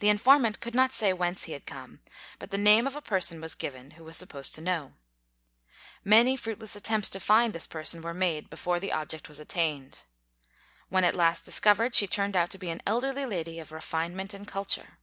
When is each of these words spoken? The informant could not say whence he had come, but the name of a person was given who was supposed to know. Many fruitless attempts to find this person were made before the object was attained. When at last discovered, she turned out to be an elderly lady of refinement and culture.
The 0.00 0.10
informant 0.10 0.60
could 0.60 0.74
not 0.74 0.92
say 0.92 1.14
whence 1.14 1.44
he 1.44 1.52
had 1.54 1.64
come, 1.64 2.00
but 2.38 2.50
the 2.50 2.58
name 2.58 2.86
of 2.86 2.94
a 2.94 3.00
person 3.00 3.40
was 3.40 3.54
given 3.54 3.92
who 3.92 4.04
was 4.04 4.14
supposed 4.14 4.54
to 4.56 4.60
know. 4.60 4.92
Many 6.04 6.36
fruitless 6.36 6.76
attempts 6.76 7.08
to 7.08 7.18
find 7.18 7.54
this 7.54 7.66
person 7.66 8.02
were 8.02 8.12
made 8.12 8.50
before 8.50 8.78
the 8.78 8.92
object 8.92 9.26
was 9.26 9.40
attained. 9.40 10.00
When 10.90 11.02
at 11.02 11.16
last 11.16 11.46
discovered, 11.46 11.94
she 11.94 12.06
turned 12.06 12.36
out 12.36 12.50
to 12.50 12.58
be 12.58 12.68
an 12.68 12.82
elderly 12.86 13.24
lady 13.24 13.58
of 13.58 13.72
refinement 13.72 14.34
and 14.34 14.46
culture. 14.46 14.98